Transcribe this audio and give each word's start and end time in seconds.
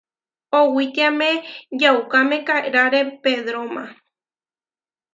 Owítiame 0.59 1.29
yaukámeka 1.81 2.55
eráre 2.69 3.01
Pedróma. 3.23 3.85